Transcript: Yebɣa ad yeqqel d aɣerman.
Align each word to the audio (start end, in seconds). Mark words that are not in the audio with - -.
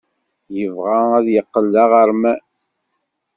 Yebɣa 0.57 0.99
ad 1.17 1.27
yeqqel 1.33 1.65
d 1.73 1.75
aɣerman. 1.83 2.41